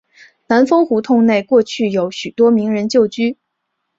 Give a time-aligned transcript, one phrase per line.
[0.47, 3.37] 南丰胡同内过去有许多名人旧居。